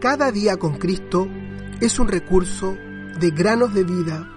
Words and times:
Cada 0.00 0.32
día 0.32 0.56
con 0.56 0.78
Cristo 0.78 1.28
es 1.78 1.98
un 1.98 2.08
recurso 2.08 2.74
de 3.20 3.30
granosdevida.cl. 3.32 4.30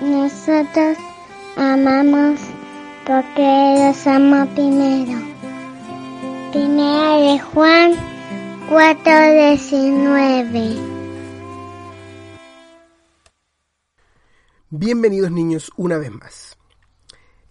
Nosotros 0.00 0.96
amamos 1.58 2.40
porque 3.06 3.76
los 3.78 4.06
amo 4.06 4.46
primero. 4.54 5.20
Primera 6.50 7.18
de 7.18 7.38
Juan 7.40 7.92
4:19. 8.70 10.78
Bienvenidos 14.70 15.30
niños 15.30 15.70
una 15.76 15.98
vez 15.98 16.10
más. 16.10 16.56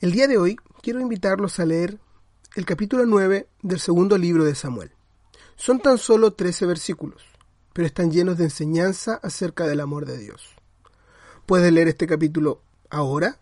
El 0.03 0.11
día 0.11 0.27
de 0.27 0.37
hoy 0.37 0.57
quiero 0.81 0.99
invitarlos 0.99 1.61
a 1.61 1.65
leer 1.65 1.97
el 2.57 2.65
capítulo 2.65 3.05
9 3.05 3.47
del 3.61 3.79
segundo 3.79 4.17
libro 4.17 4.43
de 4.43 4.53
Samuel. 4.53 4.91
Son 5.55 5.79
tan 5.79 5.97
solo 5.97 6.33
13 6.33 6.65
versículos, 6.65 7.23
pero 7.71 7.85
están 7.85 8.11
llenos 8.11 8.37
de 8.37 8.43
enseñanza 8.43 9.21
acerca 9.23 9.65
del 9.65 9.79
amor 9.79 10.05
de 10.05 10.17
Dios. 10.17 10.55
Puedes 11.45 11.71
leer 11.71 11.87
este 11.87 12.05
capítulo 12.05 12.61
ahora 12.89 13.39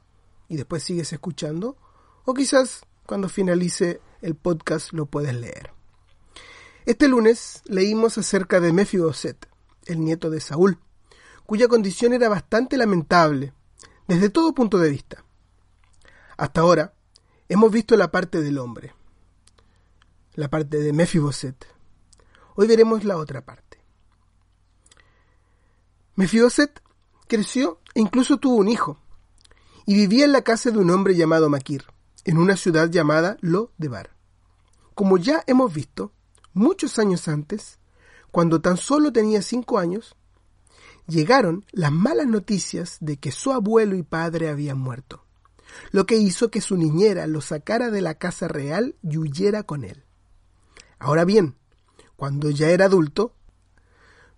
y 0.50 0.56
después 0.56 0.84
sigues 0.84 1.12
escuchando, 1.12 1.78
o 2.26 2.36
quizás 2.36 2.84
cuando 3.08 3.28
finalice 3.28 4.00
el 4.22 4.36
podcast 4.36 4.94
lo 4.94 5.08
puedes 5.08 5.34
leer. 5.34 5.72
Este 6.86 7.08
lunes 7.08 7.64
leímos 7.66 8.20
acerca 8.20 8.60
de 8.60 8.72
Mefiboset, 8.72 9.48
el 9.88 10.00
nieto 10.06 10.30
de 10.30 10.40
Saúl, 10.40 10.78
cuya 11.48 11.68
condición 11.68 12.14
era 12.14 12.30
bastante 12.30 12.78
lamentable 12.78 13.52
desde 14.08 14.30
todo 14.30 14.54
punto 14.54 14.78
de 14.78 14.92
vista. 14.92 15.26
Hasta 16.42 16.62
ahora 16.62 16.96
hemos 17.50 17.72
visto 17.72 17.96
la 17.96 18.10
parte 18.10 18.42
del 18.42 18.58
hombre, 18.58 18.96
la 20.34 20.50
parte 20.50 20.80
de 20.80 20.92
Mefiboset. 20.92 21.68
Hoy 22.56 22.66
veremos 22.66 23.04
la 23.04 23.18
otra 23.18 23.46
parte. 23.46 23.78
Mefiboset 26.16 26.82
creció 27.28 27.80
e 27.94 28.02
incluso 28.02 28.38
tuvo 28.38 28.56
un 28.56 28.70
hijo, 28.70 28.98
y 29.86 29.94
vivía 29.94 30.26
en 30.26 30.32
la 30.32 30.42
casa 30.42 30.72
de 30.72 30.80
un 30.80 30.90
hombre 30.90 31.16
llamado 31.16 31.48
Maquir, 31.48 31.86
en 32.26 32.40
una 32.40 32.58
ciudad 32.58 32.90
llamada 32.90 33.38
Lo 33.42 33.72
de 33.78 33.90
Bar. 33.90 34.10
Como 34.96 35.20
ya 35.20 35.44
hemos 35.46 35.72
visto, 35.72 36.12
muchos 36.54 36.98
años 36.98 37.28
antes, 37.28 37.78
cuando 38.32 38.62
tan 38.62 38.78
solo 38.78 39.14
tenía 39.14 39.44
cinco 39.44 39.78
años, 39.78 40.16
llegaron 41.06 41.68
las 41.72 41.92
malas 41.92 42.26
noticias 42.26 42.98
de 43.00 43.18
que 43.18 43.32
su 43.32 43.52
abuelo 43.52 43.96
y 43.96 44.02
padre 44.02 44.50
habían 44.50 44.80
muerto, 44.80 45.24
lo 45.92 46.06
que 46.06 46.18
hizo 46.18 46.52
que 46.52 46.62
su 46.62 46.78
niñera 46.78 47.28
lo 47.28 47.42
sacara 47.42 47.90
de 47.90 48.02
la 48.02 48.16
casa 48.16 48.48
real 48.48 48.96
y 49.02 49.18
huyera 49.18 49.64
con 49.64 49.84
él. 49.84 50.04
Ahora 51.00 51.26
bien, 51.26 51.56
cuando 52.16 52.50
ya 52.50 52.70
era 52.70 52.86
adulto, 52.86 53.36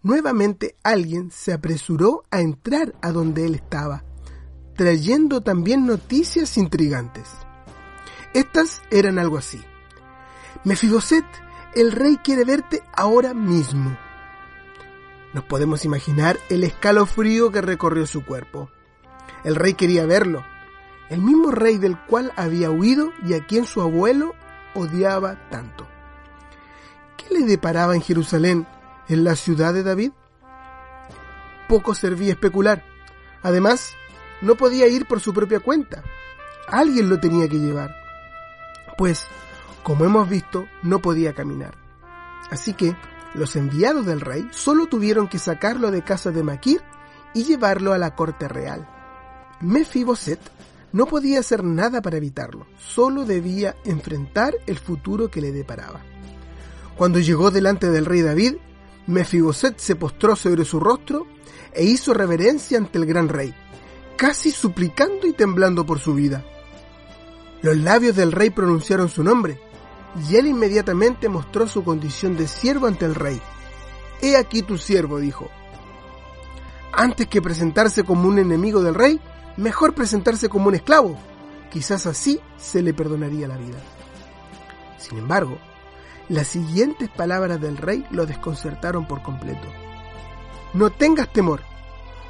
nuevamente 0.02 0.78
alguien 0.84 1.31
se 1.31 1.54
apresuró 1.54 2.23
a 2.31 2.42
entrar 2.42 2.95
a 3.02 3.11
donde 3.11 3.45
él 3.45 3.56
estaba, 3.56 4.06
trayendo 4.76 5.42
también 5.42 5.86
noticias 5.86 6.58
intrigantes. 6.58 7.28
Estas 8.34 8.81
eran 8.89 9.20
algo 9.20 9.38
así. 9.38 9.61
Mefiboset, 10.64 11.26
el 11.76 11.92
rey 11.92 12.17
quiere 12.23 12.45
verte 12.45 12.81
ahora 12.95 13.34
mismo. 13.34 13.98
Nos 15.34 15.44
podemos 15.45 15.84
imaginar 15.84 16.39
el 16.50 16.64
escalofrío 16.64 17.52
que 17.52 17.61
recorrió 17.61 18.06
su 18.06 18.23
cuerpo. 18.23 18.70
El 19.44 19.56
rey 19.56 19.73
quería 19.73 20.06
verlo, 20.06 20.45
el 21.14 21.22
mismo 21.22 21.52
rey 21.52 21.78
del 21.78 21.97
cual 21.97 22.33
había 22.36 22.72
huido 22.72 23.11
y 23.23 23.36
a 23.36 23.45
quien 23.45 23.66
su 23.66 23.81
abuelo 23.81 24.33
odiaba 24.73 25.47
tanto. 25.50 25.88
¿Qué 27.17 27.31
le 27.33 27.45
deparaba 27.45 27.94
en 27.94 28.02
Jerusalén, 28.02 28.67
en 29.08 29.23
la 29.23 29.36
ciudad 29.36 29.76
de 29.76 29.83
David? 29.83 30.11
Poco 31.67 31.93
servía 31.93 32.32
especular. 32.32 32.83
Además, 33.43 33.93
no 34.42 34.55
podía 34.55 34.87
ir 34.87 35.05
por 35.05 35.20
su 35.20 35.33
propia 35.33 35.60
cuenta. 35.60 36.02
Alguien 36.67 37.10
lo 37.10 37.20
tenía 37.20 37.48
que 37.48 37.60
llevar. 37.60 37.95
Pues, 38.98 39.27
como 39.83 40.05
hemos 40.05 40.27
visto, 40.27 40.66
no 40.82 40.99
podía 40.99 41.33
caminar. 41.33 41.76
Así 42.49 42.73
que 42.73 42.95
los 43.36 43.55
enviados 43.55 44.08
del 44.08 44.20
rey 44.20 44.48
solo 44.52 44.87
tuvieron 44.87 45.27
que 45.27 45.37
sacarlo 45.37 45.92
de 45.92 46.04
casa 46.04 46.32
de 46.32 46.42
Maquir 46.42 46.82
y 47.36 47.43
llevarlo 47.43 47.93
a 47.93 47.99
la 47.99 48.16
corte 48.16 48.48
real. 48.48 48.89
Mefiboset 49.61 50.39
no 50.93 51.08
podía 51.08 51.39
hacer 51.39 51.64
nada 51.64 52.02
para 52.02 52.17
evitarlo, 52.17 52.67
solo 52.77 53.26
debía 53.26 53.76
enfrentar 53.83 54.54
el 54.67 54.77
futuro 54.77 55.30
que 55.30 55.42
le 55.42 55.52
deparaba. 55.52 56.02
Cuando 56.95 57.20
llegó 57.20 57.52
delante 57.52 57.89
del 57.89 58.05
rey 58.05 58.21
David, 58.21 58.55
Mefiboset 59.08 59.77
se 59.80 59.95
postró 59.95 60.36
sobre 60.36 60.64
su 60.64 60.80
rostro 60.80 61.27
e 61.73 61.83
hizo 61.83 62.14
reverencia 62.14 62.77
ante 62.77 62.99
el 62.99 63.08
gran 63.08 63.27
rey, 63.27 63.54
casi 64.15 64.52
suplicando 64.52 65.27
y 65.27 65.33
temblando 65.33 65.86
por 65.86 65.99
su 65.99 66.14
vida. 66.14 66.45
Los 67.64 67.75
labios 67.77 68.15
del 68.15 68.31
rey 68.31 68.52
pronunciaron 68.52 69.10
su 69.10 69.23
nombre, 69.23 69.60
y 70.30 70.36
él 70.36 70.45
inmediatamente 70.45 71.27
mostró 71.27 71.67
su 71.67 71.83
condición 71.83 72.37
de 72.37 72.48
siervo 72.48 72.86
ante 72.86 73.05
el 73.05 73.15
rey. 73.15 73.42
He 74.21 74.37
aquí 74.37 74.61
tu 74.61 74.77
siervo, 74.77 75.20
dijo. 75.20 75.49
Antes 76.92 77.27
que 77.27 77.42
presentarse 77.42 78.04
como 78.04 78.27
un 78.27 78.37
enemigo 78.37 78.83
del 78.83 78.93
rey, 78.93 79.20
mejor 79.58 79.93
presentarse 79.93 80.49
como 80.49 80.67
un 80.67 80.75
esclavo. 80.75 81.17
Quizás 81.71 82.05
así 82.05 82.39
se 82.58 82.81
le 82.81 82.93
perdonaría 82.93 83.47
la 83.47 83.58
vida. 83.58 83.80
Sin 84.97 85.17
embargo, 85.17 85.58
las 86.30 86.47
siguientes 86.47 87.09
palabras 87.09 87.59
del 87.59 87.77
rey 87.77 88.05
lo 88.11 88.25
desconcertaron 88.25 89.08
por 89.08 89.21
completo. 89.21 89.67
No 90.73 90.89
tengas 90.89 91.31
temor, 91.31 91.61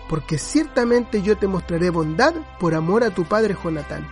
porque 0.09 0.37
ciertamente 0.37 1.21
yo 1.21 1.37
te 1.37 1.47
mostraré 1.47 1.89
bondad 1.89 2.33
por 2.59 2.73
amor 2.73 3.03
a 3.03 3.11
tu 3.11 3.25
padre 3.25 3.55
Jonatán. 3.61 4.07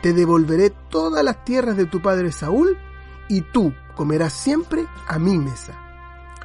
Te 0.00 0.12
devolveré 0.12 0.70
todas 0.70 1.24
las 1.24 1.44
tierras 1.44 1.76
de 1.76 1.86
tu 1.86 2.00
padre 2.00 2.32
Saúl, 2.32 2.78
y 3.28 3.42
tú 3.42 3.72
comerás 3.94 4.32
siempre 4.32 4.86
a 5.06 5.18
mi 5.18 5.38
mesa. 5.38 5.78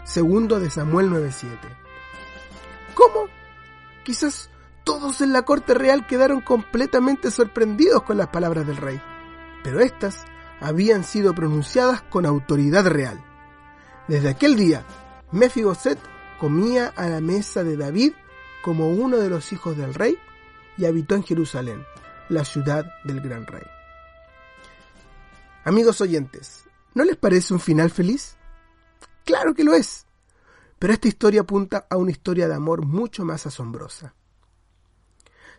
Segundo 0.03 0.59
de 0.59 0.69
Samuel 0.69 1.09
9:7. 1.09 1.57
¿Cómo? 2.93 3.27
Quizás 4.03 4.49
todos 4.87 5.19
en 5.19 5.33
la 5.33 5.41
corte 5.41 5.73
real 5.73 6.07
quedaron 6.07 6.39
completamente 6.39 7.29
sorprendidos 7.29 8.03
con 8.03 8.15
las 8.15 8.29
palabras 8.29 8.65
del 8.65 8.77
rey, 8.77 9.01
pero 9.61 9.81
éstas 9.81 10.23
habían 10.61 11.03
sido 11.03 11.35
pronunciadas 11.35 12.03
con 12.03 12.25
autoridad 12.25 12.87
real. 12.87 13.21
Desde 14.07 14.29
aquel 14.29 14.55
día, 14.55 14.85
Mefiboset 15.33 15.99
comía 16.39 16.93
a 16.95 17.09
la 17.09 17.19
mesa 17.19 17.65
de 17.65 17.75
David 17.75 18.13
como 18.63 18.87
uno 18.89 19.17
de 19.17 19.29
los 19.29 19.51
hijos 19.51 19.75
del 19.75 19.93
rey 19.93 20.17
y 20.77 20.85
habitó 20.85 21.15
en 21.15 21.23
Jerusalén, 21.23 21.83
la 22.29 22.45
ciudad 22.45 22.85
del 23.03 23.19
gran 23.19 23.45
rey. 23.45 23.67
Amigos 25.65 25.99
oyentes, 25.99 26.63
¿no 26.93 27.03
les 27.03 27.17
parece 27.17 27.53
un 27.53 27.59
final 27.59 27.89
feliz? 27.89 28.37
Claro 29.25 29.53
que 29.53 29.65
lo 29.65 29.73
es, 29.73 30.05
pero 30.79 30.93
esta 30.93 31.09
historia 31.09 31.41
apunta 31.41 31.87
a 31.89 31.97
una 31.97 32.11
historia 32.11 32.47
de 32.47 32.55
amor 32.55 32.85
mucho 32.85 33.25
más 33.25 33.45
asombrosa. 33.45 34.13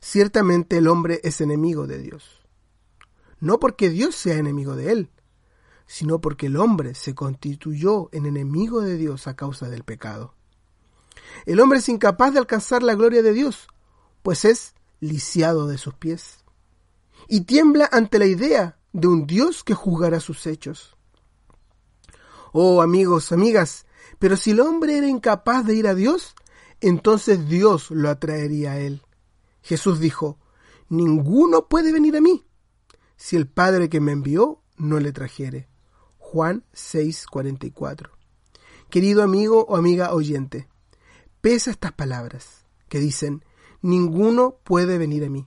Ciertamente 0.00 0.78
el 0.78 0.88
hombre 0.88 1.20
es 1.25 1.41
enemigo 1.41 1.86
de 1.86 1.98
Dios 1.98 2.38
no 3.41 3.60
porque 3.60 3.91
Dios 3.91 4.14
sea 4.14 4.36
enemigo 4.36 4.76
de 4.76 4.92
él, 4.92 5.10
sino 5.86 6.20
porque 6.20 6.47
el 6.47 6.56
hombre 6.56 6.94
se 6.94 7.14
constituyó 7.14 8.09
en 8.12 8.26
enemigo 8.26 8.81
de 8.81 8.97
Dios 8.97 9.26
a 9.26 9.36
causa 9.36 9.69
del 9.69 9.84
pecado. 9.84 10.34
El 11.47 11.60
hombre 11.60 11.78
es 11.78 11.88
incapaz 11.88 12.32
de 12.32 12.41
alcanzar 12.41 12.82
la 12.82 12.94
gloria 12.94 13.22
de 13.22 13.32
Dios, 13.32 13.69
pues 14.22 14.44
es 14.44 14.75
lisiado 15.00 15.66
de 15.66 15.78
sus 15.78 15.94
pies, 15.94 16.44
y 17.28 17.42
tiembla 17.42 17.89
ante 17.91 18.18
la 18.18 18.27
idea 18.27 18.78
de 18.92 19.06
un 19.06 19.27
Dios 19.27 19.62
que 19.62 19.74
juzgará 19.74 20.21
sus 20.21 20.47
hechos. 20.47 20.97
Oh 22.53 22.83
amigos, 22.83 23.30
amigas, 23.33 23.86
pero 24.18 24.36
si 24.36 24.51
el 24.51 24.60
hombre 24.60 24.98
era 24.98 25.06
incapaz 25.06 25.65
de 25.65 25.74
ir 25.74 25.86
a 25.86 25.94
Dios, 25.94 26.34
entonces 26.80 27.48
Dios 27.48 27.91
lo 27.91 28.09
atraería 28.09 28.72
a 28.72 28.78
él. 28.78 29.03
Jesús 29.63 30.01
dijo, 30.01 30.39
Ninguno 30.89 31.69
puede 31.69 31.93
venir 31.93 32.16
a 32.16 32.21
mí 32.21 32.47
si 33.16 33.37
el 33.37 33.49
Padre 33.49 33.89
que 33.89 34.01
me 34.01 34.13
envió 34.13 34.63
no 34.77 35.01
le 35.01 35.13
trajere. 35.13 35.69
Juan 36.19 36.65
6:44. 36.72 38.10
Querido 38.89 39.22
amigo 39.22 39.66
o 39.69 39.77
amiga 39.77 40.15
oyente, 40.15 40.69
pesa 41.41 41.71
estas 41.71 41.93
palabras 41.93 42.65
que 42.89 43.01
dicen, 43.01 43.45
ninguno 43.83 44.59
puede 44.65 44.97
venir 44.97 45.25
a 45.25 45.28
mí. 45.28 45.47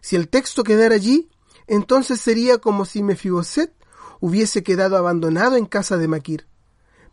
Si 0.00 0.16
el 0.16 0.28
texto 0.28 0.62
quedara 0.62 0.94
allí, 0.94 1.30
entonces 1.66 2.20
sería 2.20 2.58
como 2.58 2.84
si 2.84 3.02
Mefiboset 3.02 3.74
hubiese 4.20 4.62
quedado 4.62 4.96
abandonado 4.96 5.56
en 5.56 5.66
casa 5.66 5.96
de 5.96 6.08
Maquir. 6.08 6.46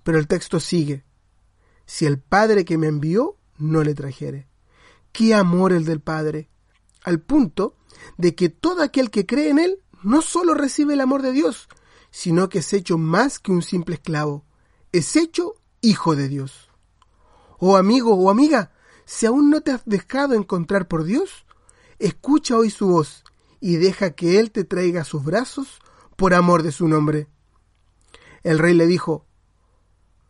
Pero 0.04 0.18
el 0.18 0.28
texto 0.28 0.60
sigue, 0.60 1.06
si 1.86 2.06
el 2.06 2.20
Padre 2.20 2.66
que 2.66 2.78
me 2.78 2.88
envió 2.88 3.38
no 3.58 3.84
le 3.84 3.94
trajere. 3.94 4.48
¡Qué 5.18 5.34
amor 5.34 5.74
el 5.74 5.84
del 5.84 6.00
Padre! 6.00 6.48
Al 7.04 7.20
punto 7.20 7.76
de 8.20 8.36
que 8.36 8.50
todo 8.50 8.84
aquel 8.84 9.10
que 9.10 9.26
cree 9.26 9.50
en 9.50 9.58
Él 9.58 9.80
no 10.04 10.22
solo 10.22 10.54
recibe 10.54 10.94
el 10.94 11.02
amor 11.02 11.24
de 11.24 11.32
Dios, 11.32 11.70
sino 12.12 12.50
que 12.50 12.60
es 12.60 12.72
hecho 12.72 13.00
más 13.00 13.40
que 13.40 13.52
un 13.52 13.64
simple 13.64 13.96
esclavo, 13.96 14.46
es 14.92 15.16
hecho 15.16 15.56
hijo 15.82 16.16
de 16.16 16.28
Dios. 16.28 16.70
Oh 17.58 17.78
amigo 17.78 18.14
o 18.14 18.30
amiga, 18.30 18.74
si 19.06 19.26
aún 19.26 19.50
no 19.50 19.62
te 19.62 19.72
has 19.72 19.82
dejado 19.86 20.36
encontrar 20.36 20.88
por 20.88 21.04
Dios, 21.04 21.48
escucha 21.98 22.56
hoy 22.56 22.70
su 22.70 22.86
voz 22.86 23.24
y 23.60 23.78
deja 23.78 24.12
que 24.12 24.40
Él 24.40 24.52
te 24.52 24.66
traiga 24.66 25.02
a 25.02 25.04
sus 25.04 25.24
brazos 25.24 25.80
por 26.16 26.36
amor 26.36 26.62
de 26.62 26.72
su 26.72 26.88
nombre. 26.88 27.28
El 28.44 28.60
rey 28.60 28.76
le 28.76 28.86
dijo, 28.86 29.26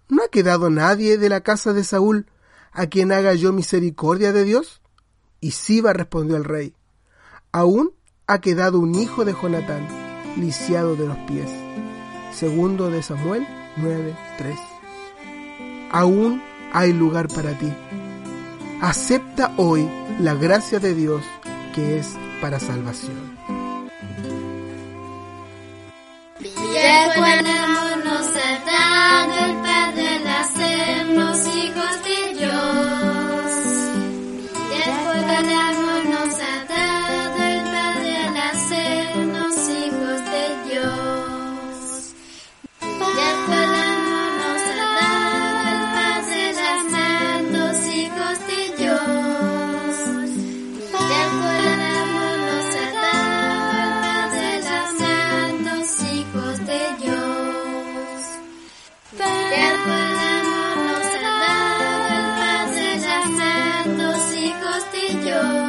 ¿No 0.07 0.24
ha 0.24 0.30
quedado 0.30 0.69
nadie 0.69 1.18
de 1.18 1.28
la 1.28 1.42
casa 1.42 1.74
de 1.74 1.83
Saúl 1.83 2.28
a 2.77 2.85
quien 2.85 3.12
haga 3.12 3.33
yo 3.33 3.51
misericordia 3.51 4.31
de 4.31 4.44
Dios? 4.44 4.81
Y 5.41 5.51
Siba 5.51 5.94
respondió 5.94 6.38
el 6.38 6.44
rey, 6.44 6.74
aún 7.51 7.91
ha 8.27 8.39
quedado 8.39 8.79
un 8.79 8.94
hijo 8.95 9.25
de 9.25 9.33
Jonatán, 9.33 9.88
lisiado 10.38 10.95
de 10.95 11.07
los 11.07 11.18
pies. 11.27 11.50
Segundo 12.31 12.91
de 12.91 13.01
Samuel 13.01 13.47
9:3. 13.77 14.59
Aún 15.91 16.41
hay 16.71 16.94
lugar 16.94 17.27
para 17.29 17.57
ti. 17.57 17.74
Acepta 18.80 19.53
hoy 19.57 19.89
la 20.19 20.35
gracia 20.35 20.80
de 20.80 20.94
Dios 20.94 21.23
que 21.73 21.97
es 21.97 22.15
para 22.41 22.59
salvación. 22.59 23.38
castillos. 64.92 65.68